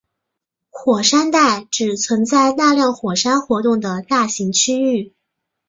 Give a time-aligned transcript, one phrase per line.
[0.71, 5.13] 火山带意指存在大量火山活动的大型区域。